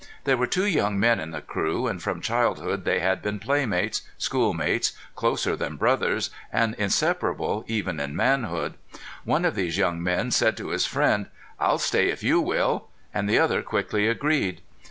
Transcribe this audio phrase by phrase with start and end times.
[0.23, 4.01] There were two young men in the crew, and from childhood they had been playmates,
[4.17, 8.73] schoolmates, closer than brothers, and inseparable even in manhood.
[9.25, 11.27] One of these young men said to his friend:
[11.59, 14.61] "I'll stay if you will." And the other quickly agreed.